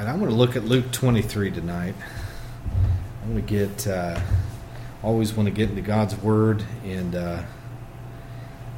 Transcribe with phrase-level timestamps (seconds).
[0.00, 1.94] right, I'm going to look at Luke 23 tonight.
[3.22, 4.18] I'm going to get, uh,
[5.02, 7.42] always want to get into God's Word, and uh,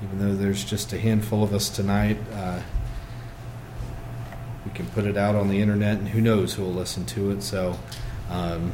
[0.02, 2.60] even though there's just a handful of us tonight, uh,
[4.64, 7.30] we can put it out on the internet, and who knows who will listen to
[7.30, 7.42] it.
[7.44, 7.78] So,
[8.28, 8.72] um,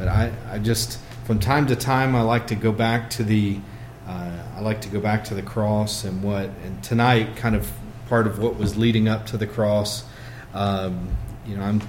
[0.00, 3.60] but I, I just, from time to time, I like to go back to the,
[4.08, 7.70] uh, I like to go back to the cross and what, and tonight, kind of
[8.08, 10.02] part of what was leading up to the cross.
[10.54, 11.16] Um,
[11.46, 11.82] you know, I'm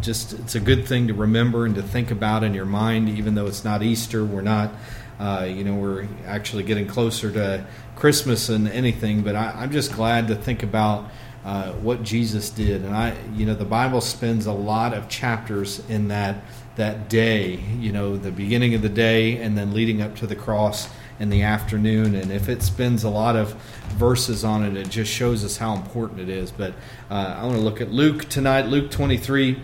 [0.00, 3.34] just, it's a good thing to remember and to think about in your mind, even
[3.34, 4.24] though it's not Easter.
[4.24, 4.72] We're not,
[5.20, 9.92] uh, you know, we're actually getting closer to Christmas than anything, but I, I'm just
[9.92, 11.10] glad to think about
[11.44, 12.84] uh, what Jesus did.
[12.84, 16.42] And I, you know, the Bible spends a lot of chapters in that
[16.76, 17.56] that day.
[17.78, 21.30] You know, the beginning of the day, and then leading up to the cross in
[21.30, 22.14] the afternoon.
[22.14, 23.54] And if it spends a lot of
[23.96, 26.50] verses on it, it just shows us how important it is.
[26.50, 26.74] But
[27.10, 29.60] uh, I want to look at Luke tonight, Luke 23.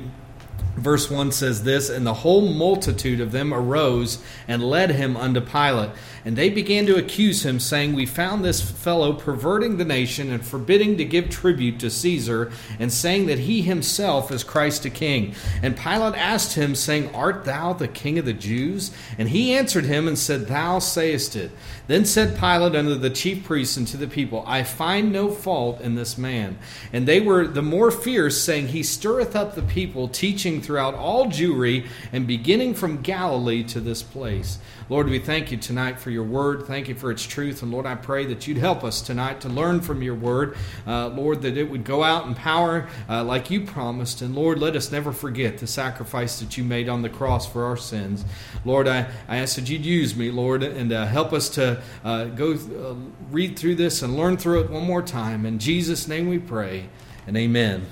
[0.77, 5.41] Verse 1 says this And the whole multitude of them arose and led him unto
[5.41, 5.91] Pilate.
[6.25, 10.45] And they began to accuse him, saying, We found this fellow perverting the nation and
[10.45, 15.35] forbidding to give tribute to Caesar, and saying that he himself is Christ a king.
[15.63, 18.91] And Pilate asked him, saying, Art thou the king of the Jews?
[19.19, 21.51] And he answered him and said, Thou sayest it.
[21.87, 25.83] Then said Pilate unto the chief priests and to the people, I find no fault
[25.83, 26.57] in this man.
[26.93, 31.27] And they were the more fierce, saying, He stirreth up the people, teaching throughout all
[31.27, 34.59] Jewry, and beginning from Galilee to this place.
[34.89, 36.67] Lord, we thank you tonight for your word.
[36.67, 37.63] Thank you for its truth.
[37.63, 40.57] And Lord, I pray that you'd help us tonight to learn from your word.
[40.87, 44.21] Uh, Lord, that it would go out in power uh, like you promised.
[44.21, 47.65] And Lord, let us never forget the sacrifice that you made on the cross for
[47.65, 48.27] our sins.
[48.65, 52.27] Lord, I, I ask that you'd use me, Lord, and uh, help us to uh,
[52.27, 52.95] go uh,
[53.31, 55.47] read through this and learn through it one more time.
[55.47, 56.89] In Jesus' name we pray,
[57.27, 57.87] and amen.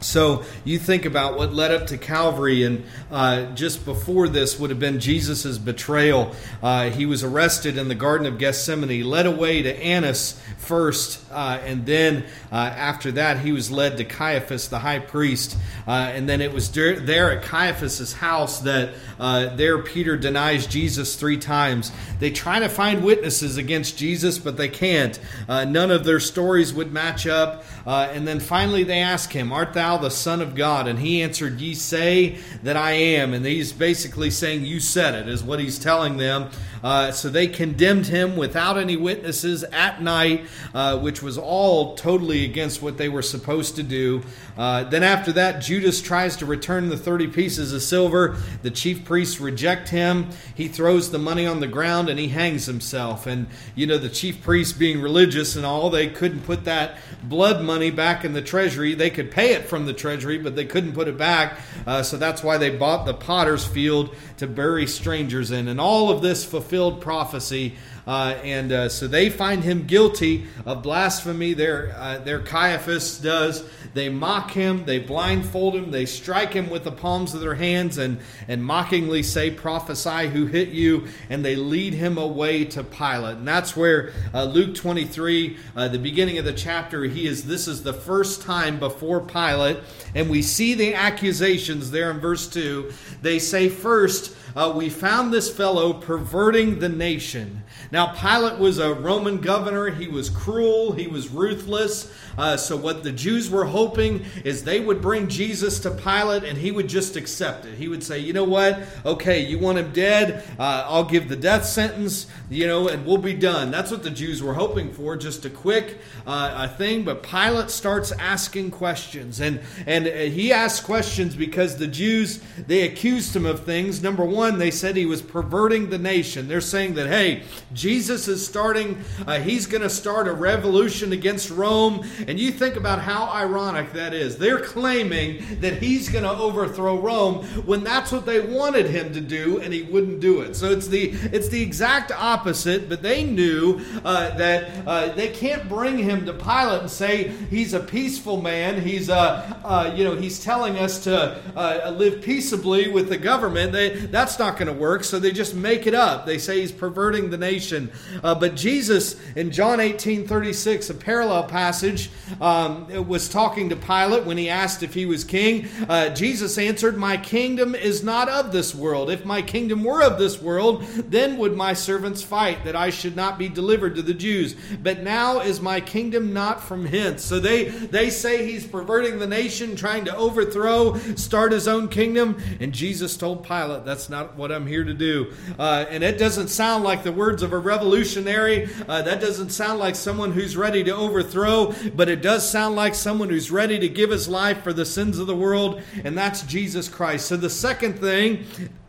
[0.00, 4.70] So you think about what led up to Calvary, and uh, just before this would
[4.70, 6.34] have been Jesus' betrayal.
[6.62, 11.60] Uh, he was arrested in the Garden of Gethsemane, led away to Annas first, uh,
[11.66, 15.58] and then uh, after that, he was led to Caiaphas, the high priest.
[15.86, 21.14] Uh, and then it was there at Caiaphas' house that uh, there Peter denies Jesus
[21.14, 21.92] three times.
[22.20, 25.18] They try to find witnesses against Jesus, but they can't.
[25.46, 27.64] none of their stories would match up.
[27.86, 29.89] and then finally, they ask him, Art thou?
[29.90, 30.86] Thou the Son of God?
[30.86, 33.34] And he answered, Ye say that I am.
[33.34, 36.50] And he's basically saying, You said it, is what he's telling them.
[36.82, 42.44] Uh, so they condemned him without any witnesses at night, uh, which was all totally
[42.44, 44.22] against what they were supposed to do.
[44.56, 48.36] Uh, then after that, Judas tries to return the 30 pieces of silver.
[48.62, 50.28] The chief priests reject him.
[50.54, 53.26] He throws the money on the ground and he hangs himself.
[53.26, 57.62] And, you know, the chief priests being religious and all, they couldn't put that blood
[57.62, 58.94] money back in the treasury.
[58.94, 61.58] They could pay it from the treasury, but they couldn't put it back.
[61.86, 65.68] Uh, so that's why they bought the potter's field to bury strangers in.
[65.68, 67.76] And all of this fulfilled prophecy
[68.10, 71.52] and uh, so they find him guilty of blasphemy.
[71.52, 73.62] Their, uh, their Caiaphas does.
[73.92, 77.98] They mock him, they blindfold him, they strike him with the palms of their hands
[77.98, 83.38] and, and mockingly say, Prophesy who hit you, and they lead him away to Pilate.
[83.38, 87.66] And that's where uh, Luke 23, uh, the beginning of the chapter, he is this
[87.66, 89.78] is the first time before Pilate,
[90.14, 92.92] and we see the accusations there in verse 2.
[93.22, 97.62] They say, First, uh, we found this fellow perverting the nation.
[97.92, 99.90] Now, Pilate was a Roman governor.
[99.90, 102.12] He was cruel, he was ruthless.
[102.38, 106.56] Uh, so, what the Jews were hoping is they would bring Jesus to Pilate and
[106.56, 107.74] he would just accept it.
[107.74, 108.80] He would say, You know what?
[109.04, 110.44] Okay, you want him dead?
[110.58, 113.70] Uh, I'll give the death sentence, you know, and we'll be done.
[113.70, 117.04] That's what the Jews were hoping for, just a quick uh, a thing.
[117.04, 119.40] But Pilate starts asking questions.
[119.40, 124.02] And, and uh, he asks questions because the Jews, they accused him of things.
[124.02, 126.48] Number one, they said he was perverting the nation.
[126.48, 127.42] They're saying that, hey,
[127.72, 132.06] Jesus is starting, uh, he's going to start a revolution against Rome.
[132.26, 134.36] And you think about how ironic that is.
[134.36, 139.20] They're claiming that he's going to overthrow Rome when that's what they wanted him to
[139.20, 140.56] do, and he wouldn't do it.
[140.56, 142.88] So it's the it's the exact opposite.
[142.88, 147.74] But they knew uh, that uh, they can't bring him to Pilate and say he's
[147.74, 148.80] a peaceful man.
[148.80, 153.72] He's uh, uh you know he's telling us to uh, live peaceably with the government.
[153.72, 156.24] They, that's that's not going to work, so they just make it up.
[156.24, 157.90] They say he's perverting the nation.
[158.22, 162.10] Uh, but Jesus, in John 18 36, a parallel passage,
[162.40, 165.68] um, was talking to Pilate when he asked if he was king.
[165.88, 169.10] Uh, Jesus answered, My kingdom is not of this world.
[169.10, 173.16] If my kingdom were of this world, then would my servants fight, that I should
[173.16, 174.54] not be delivered to the Jews.
[174.80, 177.24] But now is my kingdom not from hence.
[177.24, 182.40] So they, they say he's perverting the nation, trying to overthrow, start his own kingdom.
[182.60, 185.32] And Jesus told Pilate, That's not what I'm here to do.
[185.58, 188.68] Uh, and it doesn't sound like the words of a revolutionary.
[188.88, 192.94] Uh, that doesn't sound like someone who's ready to overthrow, but it does sound like
[192.94, 196.42] someone who's ready to give his life for the sins of the world, and that's
[196.42, 197.26] Jesus Christ.
[197.26, 198.44] So the second thing,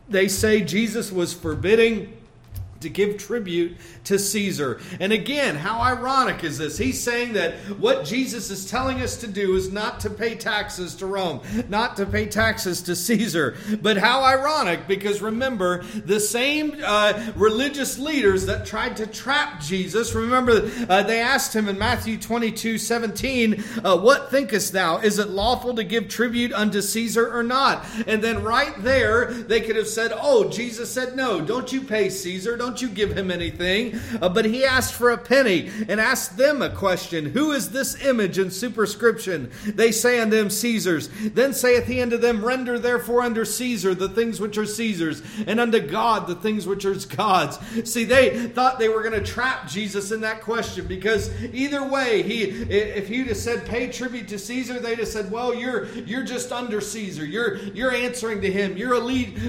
[0.09, 2.20] they say Jesus was forbidding
[2.81, 4.79] to give tribute to Caesar.
[4.99, 6.77] And again, how ironic is this?
[6.77, 10.95] He's saying that what Jesus is telling us to do is not to pay taxes
[10.95, 13.55] to Rome, not to pay taxes to Caesar.
[13.81, 20.13] But how ironic, because remember, the same uh, religious leaders that tried to trap Jesus,
[20.13, 24.97] remember, uh, they asked him in Matthew 22 17, uh, What thinkest thou?
[24.97, 27.85] Is it lawful to give tribute unto Caesar or not?
[28.07, 32.09] And then right there, they could have said, Oh, Jesus said, No, don't you pay
[32.09, 33.99] Caesar, don't you give him anything.
[34.21, 37.99] Uh, but he asked for a penny and asked them a question Who is this
[38.05, 39.51] image and superscription?
[39.65, 41.09] They say unto them, Caesar's.
[41.31, 45.59] Then saith he unto them, Render therefore unto Caesar the things which are Caesar's, and
[45.59, 47.57] unto God the things which are God's.
[47.89, 52.21] See, they thought they were going to trap Jesus in that question because either way,
[52.21, 56.23] he if he'd have said pay tribute to Caesar, they'd have said, Well, you're you're
[56.23, 57.25] just under Caesar.
[57.25, 58.77] You're you're answering to him.
[58.77, 59.01] You're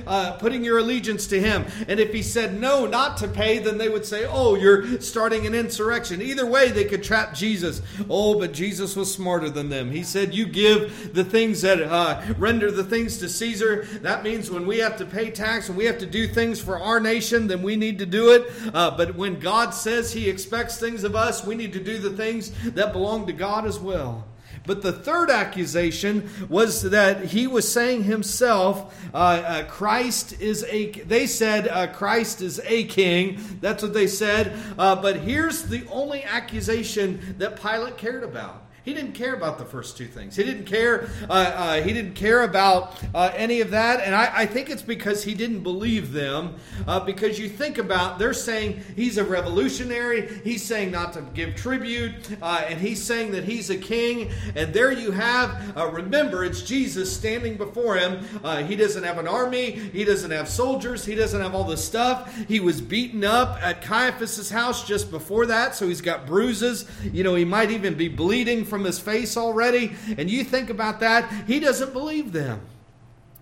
[0.06, 1.66] uh, putting your allegiance to him.
[1.88, 5.46] And if he said no, not to pay, then they would say, oh, you're starting
[5.46, 6.22] an insurrection.
[6.22, 7.82] Either way, they could trap Jesus.
[8.08, 9.90] Oh, but Jesus was smarter than them.
[9.90, 13.86] He said, You give the things that uh, render the things to Caesar.
[14.02, 16.78] That means when we have to pay tax and we have to do things for
[16.78, 18.50] our nation, then we need to do it.
[18.74, 22.10] Uh, but when God says He expects things of us, we need to do the
[22.10, 24.24] things that belong to God as well.
[24.64, 30.90] But the third accusation was that he was saying himself, uh, uh, Christ is a.
[30.90, 33.40] They said uh, Christ is a king.
[33.60, 34.56] That's what they said.
[34.78, 38.61] Uh, but here's the only accusation that Pilate cared about.
[38.84, 40.34] He didn't care about the first two things.
[40.34, 41.08] He didn't care.
[41.30, 44.82] Uh, uh, he didn't care about uh, any of that, and I, I, think it's
[44.82, 46.56] because he didn't believe them.
[46.88, 50.26] Uh, because you think about, they're saying he's a revolutionary.
[50.42, 52.12] He's saying not to give tribute,
[52.42, 54.32] uh, and he's saying that he's a king.
[54.56, 55.76] And there you have.
[55.76, 58.24] Uh, remember, it's Jesus standing before him.
[58.66, 59.70] he doesn't have an army.
[59.70, 61.04] He doesn't have soldiers.
[61.04, 62.36] He doesn't have all this stuff.
[62.48, 66.84] He was beaten up at Caiaphas's house just before that, so he's got bruises.
[67.12, 69.92] You know, he might even be bleeding from his face already.
[70.16, 72.62] And you think about that, he doesn't believe them.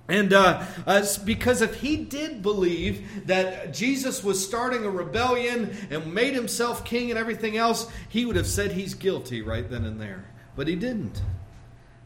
[0.09, 6.13] And uh, uh, because if he did believe that Jesus was starting a rebellion and
[6.13, 10.01] made himself king and everything else, he would have said he's guilty right then and
[10.01, 10.25] there.
[10.57, 11.23] But he didn't.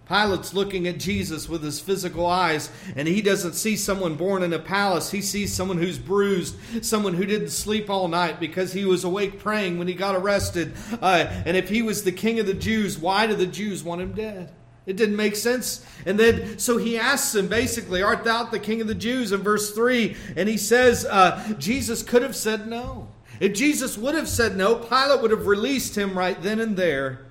[0.07, 4.53] Pilate's looking at Jesus with his physical eyes, and he doesn't see someone born in
[4.53, 5.11] a palace.
[5.11, 9.39] He sees someone who's bruised, someone who didn't sleep all night because he was awake
[9.39, 10.75] praying when he got arrested.
[11.01, 14.03] Uh, and if he was the king of the Jews, why do the Jews want
[14.03, 14.53] him dead?
[14.87, 15.85] It didn't make sense.
[16.05, 19.33] And then, so he asks him basically, Art thou the king of the Jews?
[19.33, 20.15] in verse 3.
[20.37, 23.09] And he says, uh, Jesus could have said no.
[23.41, 27.27] If Jesus would have said no, Pilate would have released him right then and there.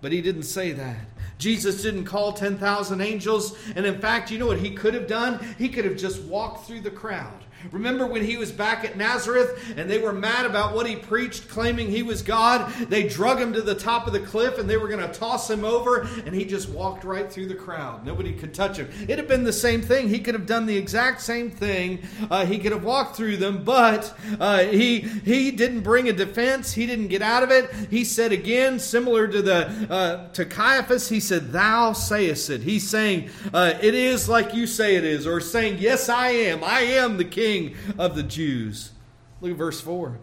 [0.00, 0.96] But he didn't say that.
[1.40, 3.58] Jesus didn't call 10,000 angels.
[3.74, 5.40] And in fact, you know what he could have done?
[5.58, 7.42] He could have just walked through the crowd.
[7.72, 11.48] Remember when he was back at Nazareth and they were mad about what he preached,
[11.48, 12.72] claiming he was God?
[12.88, 15.48] They drug him to the top of the cliff and they were going to toss
[15.48, 18.04] him over, and he just walked right through the crowd.
[18.04, 18.88] Nobody could touch him.
[19.02, 20.08] It'd have been the same thing.
[20.08, 22.00] He could have done the exact same thing.
[22.30, 26.72] Uh, he could have walked through them, but uh, he he didn't bring a defense.
[26.72, 27.70] He didn't get out of it.
[27.90, 32.88] He said again, similar to the uh, to Caiaphas, he said, "Thou sayest it." He's
[32.88, 36.64] saying, uh, "It is like you say it is," or saying, "Yes, I am.
[36.64, 38.92] I am the king." King of the Jews.
[39.40, 40.18] Look at verse 4.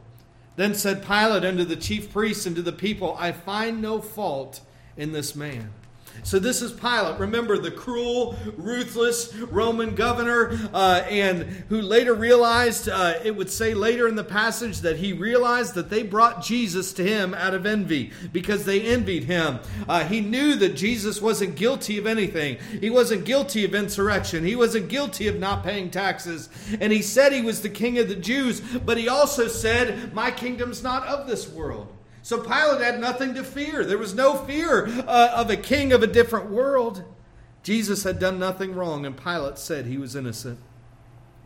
[0.55, 4.62] Then said Pilate unto the chief priests and to the people, I find no fault
[4.96, 5.72] in this man.
[6.24, 7.19] So this is Pilate.
[7.19, 13.74] Remember the cruel, ruthless Roman governor, uh, and who later realized, uh, it would say
[13.74, 17.65] later in the passage, that he realized that they brought Jesus to him out of
[17.65, 19.59] envy because they envied him.
[19.88, 22.57] Uh, he knew that Jesus wasn't guilty of anything.
[22.79, 24.43] He wasn't guilty of insurrection.
[24.43, 26.50] He wasn't guilty of not paying taxes.
[26.79, 30.31] And he said he was the king of the Jews, but he also said, My
[30.31, 31.96] kingdom's not of this world.
[32.27, 33.86] So Pilate had nothing to fear.
[33.86, 37.05] There was no fear uh, of a king of a different world.
[37.63, 40.60] Jesus had done nothing wrong, and Pilate said he was innocent.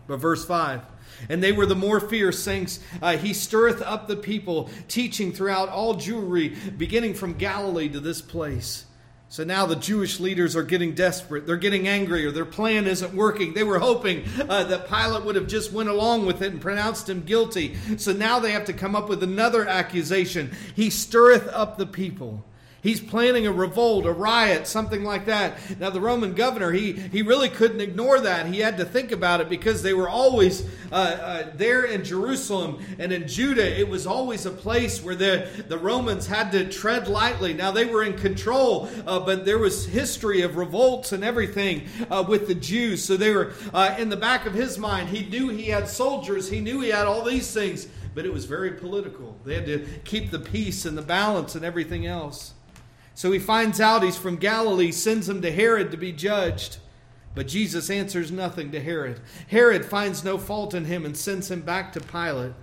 [0.08, 0.82] But verse 5
[1.30, 2.70] And they were the more fierce, saying,
[3.00, 8.20] uh, He stirreth up the people, teaching throughout all Jewry, beginning from Galilee to this
[8.20, 8.86] place.
[9.32, 11.48] So now the Jewish leaders are getting desperate.
[11.48, 13.54] They're getting angry, or their plan isn't working.
[13.54, 17.08] They were hoping uh, that Pilate would have just went along with it and pronounced
[17.08, 17.78] him guilty.
[17.96, 20.52] So now they have to come up with another accusation.
[20.76, 22.44] He stirreth up the people.
[22.82, 25.58] He's planning a revolt, a riot, something like that.
[25.80, 28.48] Now, the Roman governor, he, he really couldn't ignore that.
[28.48, 32.84] He had to think about it because they were always uh, uh, there in Jerusalem
[32.98, 33.80] and in Judah.
[33.80, 37.54] It was always a place where the, the Romans had to tread lightly.
[37.54, 42.26] Now, they were in control, uh, but there was history of revolts and everything uh,
[42.28, 43.04] with the Jews.
[43.04, 45.10] So they were uh, in the back of his mind.
[45.10, 48.46] He knew he had soldiers, he knew he had all these things, but it was
[48.46, 49.38] very political.
[49.46, 52.54] They had to keep the peace and the balance and everything else.
[53.14, 56.78] So he finds out he's from Galilee, sends him to Herod to be judged.
[57.34, 59.22] But Jesus answers nothing to Herod.
[59.48, 62.54] Herod finds no fault in him and sends him back to Pilate.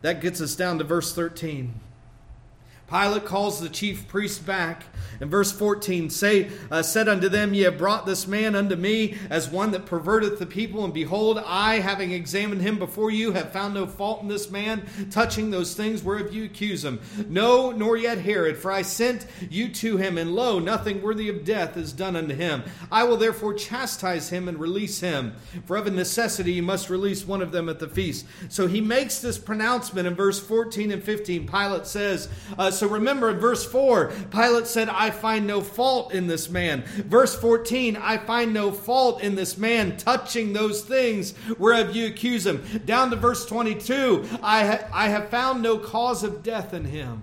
[0.00, 1.80] That gets us down to verse 13.
[2.92, 4.84] Pilate calls the chief priest back.
[5.22, 9.16] In verse 14, say, uh, said unto them, Ye have brought this man unto me
[9.30, 13.52] as one that perverteth the people, and behold, I, having examined him before you, have
[13.52, 17.00] found no fault in this man, touching those things whereof you accuse him.
[17.28, 21.44] No, nor yet Herod, for I sent you to him, and lo, nothing worthy of
[21.44, 22.64] death is done unto him.
[22.90, 25.34] I will therefore chastise him and release him.
[25.66, 28.26] For of a necessity you must release one of them at the feast.
[28.48, 31.46] So he makes this pronouncement in verse 14 and 15.
[31.46, 36.26] Pilate says, uh, so remember in verse 4, Pilate said, I find no fault in
[36.26, 36.82] this man.
[36.82, 42.46] Verse 14, I find no fault in this man touching those things whereof you accuse
[42.46, 42.64] him.
[42.84, 47.22] Down to verse 22, I, ha- I have found no cause of death in him.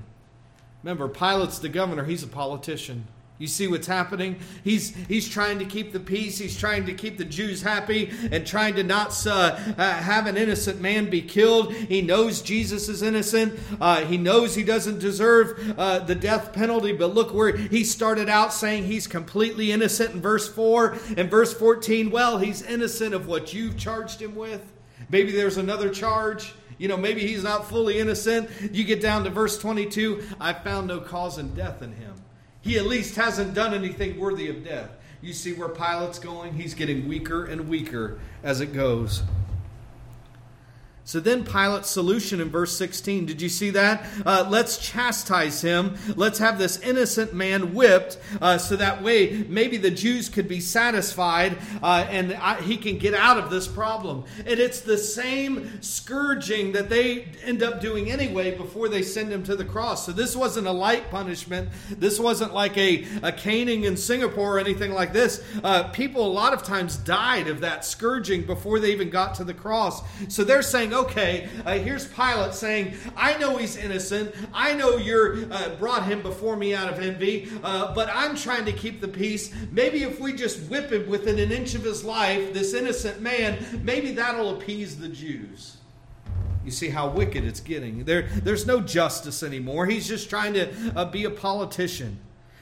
[0.84, 3.06] Remember, Pilate's the governor, he's a politician.
[3.40, 4.36] You see what's happening?
[4.66, 6.38] He's, he's trying to keep the peace.
[6.38, 10.36] He's trying to keep the Jews happy and trying to not uh, uh, have an
[10.36, 11.74] innocent man be killed.
[11.74, 13.58] He knows Jesus is innocent.
[13.80, 16.92] Uh, he knows he doesn't deserve uh, the death penalty.
[16.92, 20.98] But look where he started out saying he's completely innocent in verse 4.
[21.16, 24.70] and verse 14, well, he's innocent of what you've charged him with.
[25.10, 26.54] Maybe there's another charge.
[26.78, 28.50] You know, maybe he's not fully innocent.
[28.74, 32.16] You get down to verse 22 I found no cause in death in him.
[32.62, 34.90] He at least hasn't done anything worthy of death.
[35.22, 36.54] You see where Pilate's going?
[36.54, 39.24] He's getting weaker and weaker as it goes.
[41.10, 44.06] So then Pilate's solution in verse 16, did you see that?
[44.24, 45.98] Uh, let's chastise him.
[46.16, 50.60] Let's have this innocent man whipped uh, so that way maybe the Jews could be
[50.60, 54.26] satisfied uh, and I, he can get out of this problem.
[54.46, 59.42] And it's the same scourging that they end up doing anyway before they send him
[59.46, 60.06] to the cross.
[60.06, 61.70] So this wasn't a light punishment.
[61.90, 65.44] This wasn't like a, a caning in Singapore or anything like this.
[65.64, 69.44] Uh, people a lot of times died of that scourging before they even got to
[69.44, 70.04] the cross.
[70.28, 74.34] So they're saying, okay, uh, here's Pilate saying, I know he's innocent.
[74.54, 78.66] I know you're uh, brought him before me out of envy, uh, but I'm trying
[78.66, 79.54] to keep the peace.
[79.72, 83.82] Maybe if we just whip him within an inch of his life, this innocent man,
[83.84, 85.78] maybe that'll appease the Jews.
[86.66, 88.04] You see how wicked it's getting.
[88.04, 89.86] There, there's no justice anymore.
[89.86, 92.20] He's just trying to uh, be a politician.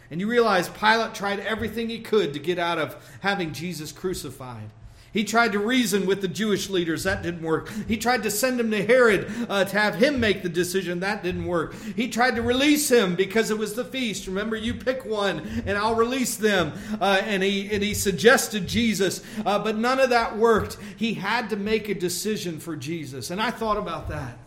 [0.10, 4.70] And you realize Pilate tried everything he could to get out of having Jesus crucified.
[5.14, 7.04] He tried to reason with the Jewish leaders.
[7.04, 7.72] That didn't work.
[7.88, 11.00] He tried to send him to Herod uh, to have him make the decision.
[11.00, 11.74] That didn't work.
[11.96, 14.28] He tried to release him because it was the feast.
[14.28, 16.74] Remember, you pick one and I'll release them.
[17.00, 20.78] Uh, and, he, and he suggested Jesus, uh, but none of that worked.
[20.98, 23.32] He had to make a decision for Jesus.
[23.32, 24.38] And I thought about that.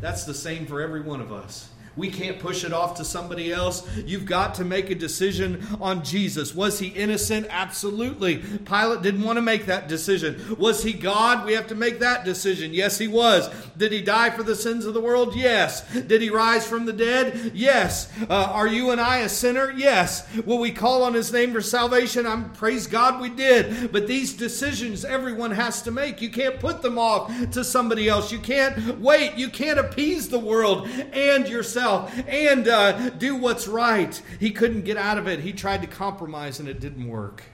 [0.00, 1.68] That's the same for every one of us.
[1.96, 3.86] We can't push it off to somebody else.
[4.06, 6.54] You've got to make a decision on Jesus.
[6.54, 7.46] Was he innocent?
[7.50, 8.38] Absolutely.
[8.38, 10.56] Pilate didn't want to make that decision.
[10.58, 11.44] Was he God?
[11.44, 12.72] We have to make that decision.
[12.72, 13.50] Yes, he was.
[13.76, 15.36] Did he die for the sins of the world?
[15.36, 15.86] Yes.
[15.92, 17.52] Did he rise from the dead?
[17.54, 18.10] Yes.
[18.28, 19.70] Uh, are you and I a sinner?
[19.70, 20.26] Yes.
[20.46, 22.26] Will we call on his name for salvation?
[22.26, 23.92] I'm praise God we did.
[23.92, 26.22] But these decisions everyone has to make.
[26.22, 28.32] You can't put them off to somebody else.
[28.32, 29.34] You can't wait.
[29.36, 34.20] You can't appease the world and yourself himself and uh, do what's right.
[34.40, 35.40] He couldn't get out of it.
[35.40, 37.44] He tried to compromise and it didn't work.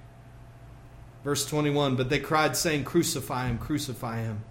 [1.25, 4.45] Verse 21 But they cried, saying, Crucify him, crucify him.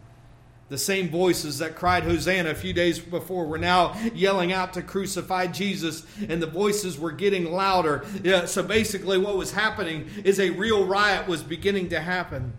[0.69, 4.81] The same voices that cried Hosanna a few days before were now yelling out to
[4.81, 8.05] crucify Jesus, and the voices were getting louder.
[8.21, 12.53] Yeah, so basically, what was happening is a real riot was beginning to happen.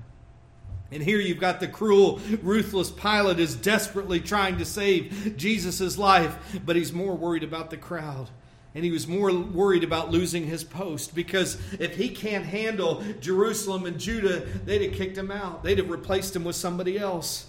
[0.91, 6.61] And here you've got the cruel, ruthless Pilate is desperately trying to save Jesus' life,
[6.65, 8.31] but he's more worried about the crowd.
[8.75, 13.87] And he was more worried about losing his post because if he can't handle Jerusalem
[13.87, 15.63] and Judah, they'd have kicked him out.
[15.63, 17.47] They'd have replaced him with somebody else.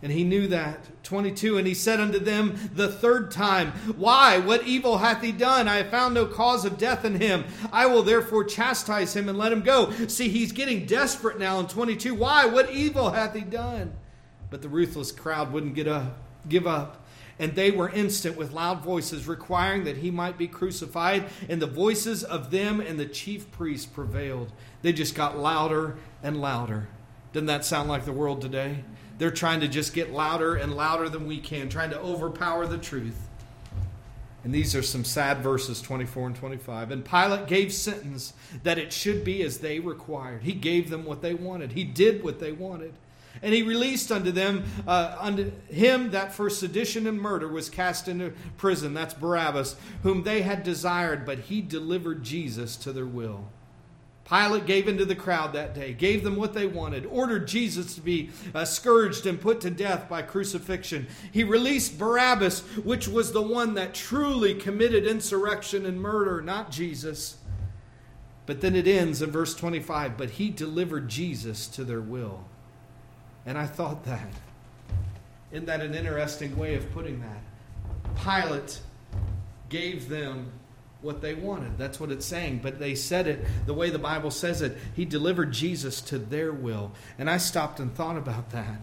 [0.00, 1.02] And he knew that.
[1.02, 1.58] 22.
[1.58, 4.38] And he said unto them the third time, Why?
[4.38, 5.66] What evil hath he done?
[5.66, 7.44] I have found no cause of death in him.
[7.72, 9.90] I will therefore chastise him and let him go.
[10.06, 12.14] See, he's getting desperate now in 22.
[12.14, 12.46] Why?
[12.46, 13.92] What evil hath he done?
[14.50, 17.04] But the ruthless crowd wouldn't get up, give up.
[17.40, 21.26] And they were instant with loud voices, requiring that he might be crucified.
[21.48, 24.52] And the voices of them and the chief priests prevailed.
[24.82, 26.88] They just got louder and louder.
[27.32, 28.84] Doesn't that sound like the world today?
[29.18, 32.78] They're trying to just get louder and louder than we can, trying to overpower the
[32.78, 33.28] truth.
[34.44, 36.90] And these are some sad verses 24 and 25.
[36.92, 38.32] And Pilate gave sentence
[38.62, 40.42] that it should be as they required.
[40.42, 42.94] He gave them what they wanted, he did what they wanted.
[43.42, 48.08] And he released unto them, uh, unto him that for sedition and murder was cast
[48.08, 48.94] into prison.
[48.94, 53.48] That's Barabbas, whom they had desired, but he delivered Jesus to their will.
[54.28, 58.02] Pilate gave into the crowd that day, gave them what they wanted, ordered Jesus to
[58.02, 61.06] be uh, scourged and put to death by crucifixion.
[61.32, 67.38] He released Barabbas, which was the one that truly committed insurrection and murder, not Jesus.
[68.44, 72.44] But then it ends in verse 25 but he delivered Jesus to their will.
[73.46, 74.28] And I thought that.
[75.52, 78.22] Isn't that an interesting way of putting that?
[78.22, 78.80] Pilate
[79.70, 80.52] gave them
[81.00, 81.78] what they wanted.
[81.78, 82.60] That's what it's saying.
[82.62, 84.76] But they said it the way the Bible says it.
[84.96, 86.92] He delivered Jesus to their will.
[87.18, 88.80] And I stopped and thought about that.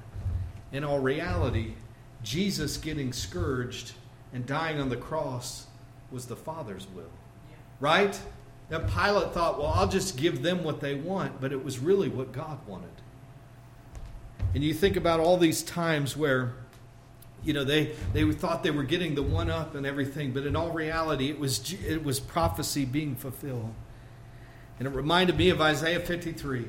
[0.71, 1.73] In all reality,
[2.23, 3.93] Jesus getting scourged
[4.33, 5.67] and dying on the cross
[6.11, 7.11] was the Father's will.
[7.79, 8.19] Right?
[8.69, 12.09] Now Pilate thought, well, I'll just give them what they want, but it was really
[12.09, 12.89] what God wanted.
[14.53, 16.53] And you think about all these times where
[17.45, 20.55] you know they they thought they were getting the one up and everything but in
[20.55, 23.73] all reality it was it was prophecy being fulfilled.
[24.77, 26.65] And it reminded me of Isaiah 53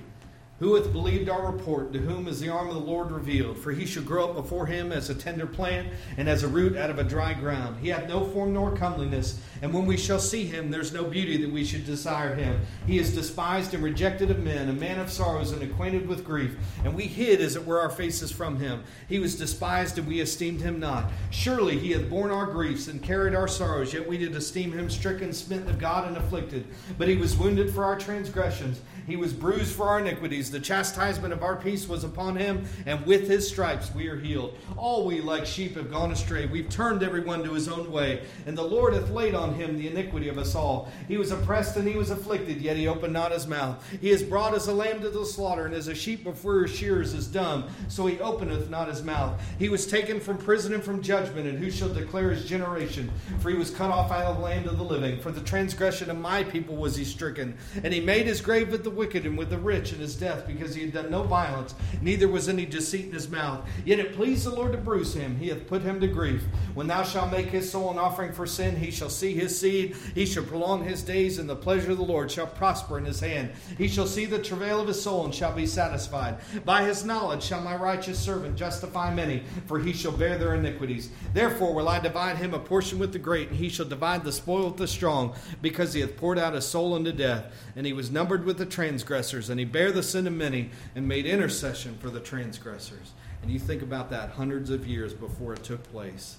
[0.58, 1.92] who hath believed our report?
[1.92, 3.58] To whom is the arm of the Lord revealed?
[3.58, 6.76] For he shall grow up before him as a tender plant, and as a root
[6.76, 7.78] out of a dry ground.
[7.80, 11.36] He hath no form nor comeliness, and when we shall see him, there's no beauty
[11.38, 12.60] that we should desire him.
[12.86, 16.56] He is despised and rejected of men, a man of sorrows and acquainted with grief.
[16.84, 18.82] And we hid, as it were, our faces from him.
[19.08, 21.10] He was despised, and we esteemed him not.
[21.30, 24.88] Surely he hath borne our griefs and carried our sorrows, yet we did esteem him
[24.88, 26.66] stricken, smitten of God, and afflicted.
[26.96, 31.32] But he was wounded for our transgressions, he was bruised for our iniquities the chastisement
[31.32, 34.56] of our peace was upon him, and with his stripes we are healed.
[34.76, 36.46] All we like sheep have gone astray.
[36.46, 39.88] We've turned everyone to his own way, and the Lord hath laid on him the
[39.88, 40.90] iniquity of us all.
[41.08, 43.84] He was oppressed and he was afflicted, yet he opened not his mouth.
[44.00, 46.76] He is brought as a lamb to the slaughter, and as a sheep before his
[46.76, 49.40] shearers is dumb, so he openeth not his mouth.
[49.58, 53.10] He was taken from prison and from judgment, and who shall declare his generation?
[53.40, 55.20] For he was cut off out of the land of the living.
[55.20, 58.84] For the transgression of my people was he stricken, and he made his grave with
[58.84, 61.22] the wicked and with the rich in his death death because he had done no
[61.22, 63.66] violence, neither was any deceit in his mouth.
[63.84, 65.36] Yet it pleased the Lord to bruise him.
[65.36, 66.44] He hath put him to grief.
[66.74, 69.96] When thou shalt make his soul an offering for sin, he shall see his seed.
[70.14, 73.20] He shall prolong his days, and the pleasure of the Lord shall prosper in his
[73.20, 73.50] hand.
[73.78, 76.38] He shall see the travail of his soul and shall be satisfied.
[76.64, 81.10] By his knowledge shall my righteous servant justify many, for he shall bear their iniquities.
[81.32, 84.32] Therefore will I divide him a portion with the great, and he shall divide the
[84.32, 87.92] spoil with the strong, because he hath poured out his soul unto death, and he
[87.92, 91.96] was numbered with the transgressors, and he bare the sin of many and made intercession
[91.98, 93.12] for the transgressors.
[93.42, 96.38] And you think about that hundreds of years before it took place.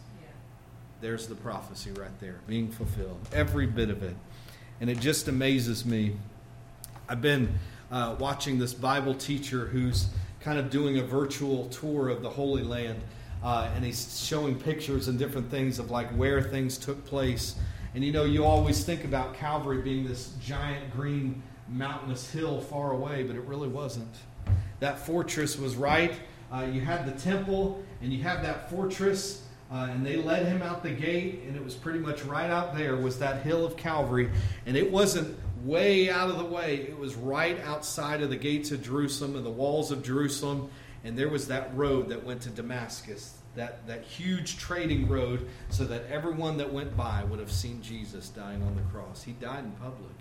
[0.99, 4.15] There's the prophecy right there being fulfilled, every bit of it.
[4.81, 6.15] And it just amazes me.
[7.07, 7.57] I've been
[7.91, 10.07] uh, watching this Bible teacher who's
[10.41, 12.99] kind of doing a virtual tour of the Holy Land.
[13.43, 17.55] Uh, and he's showing pictures and different things of like where things took place.
[17.93, 22.91] And you know, you always think about Calvary being this giant green mountainous hill far
[22.91, 24.13] away, but it really wasn't.
[24.79, 26.13] That fortress was right.
[26.51, 30.61] Uh, you had the temple, and you had that fortress, uh, and they led him
[30.61, 33.75] out the gate, and it was pretty much right out there was that hill of
[33.75, 34.29] Calvary,
[34.65, 36.75] and it wasn't way out of the way.
[36.75, 40.69] It was right outside of the gates of Jerusalem and the walls of Jerusalem,
[41.03, 45.83] and there was that road that went to Damascus, that, that huge trading road, so
[45.85, 49.23] that everyone that went by would have seen Jesus dying on the cross.
[49.23, 50.13] He died in public.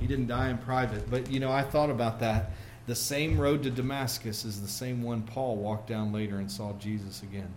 [0.00, 1.10] He didn't die in private.
[1.10, 2.50] But, you know, I thought about that.
[2.86, 6.72] The same road to Damascus is the same one Paul walked down later and saw
[6.72, 7.52] Jesus again.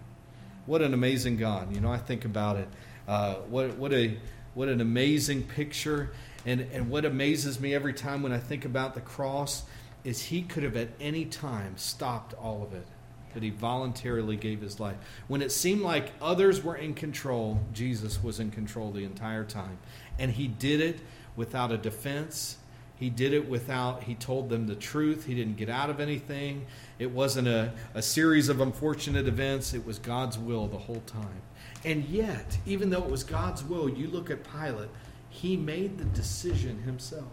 [0.66, 1.74] What an amazing God.
[1.74, 2.68] You know, I think about it.
[3.08, 4.18] Uh, what, what, a,
[4.54, 6.12] what an amazing picture.
[6.46, 9.64] And, and what amazes me every time when I think about the cross
[10.04, 12.86] is he could have at any time stopped all of it.
[13.34, 14.96] but he voluntarily gave his life.
[15.28, 19.80] When it seemed like others were in control, Jesus was in control the entire time.
[20.20, 21.00] And he did it
[21.36, 22.58] without a defense.
[22.96, 25.26] He did it without, he told them the truth.
[25.26, 26.65] He didn't get out of anything.
[27.00, 29.74] It wasn't a, a series of unfortunate events.
[29.74, 31.41] It was God's will the whole time.
[31.84, 34.89] And yet, even though it was God's will, you look at Pilate,
[35.30, 37.32] he made the decision himself.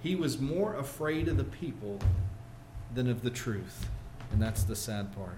[0.00, 1.98] He was more afraid of the people
[2.94, 3.88] than of the truth.
[4.30, 5.36] And that's the sad part.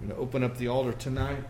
[0.00, 1.44] I'm going to open up the altar tonight.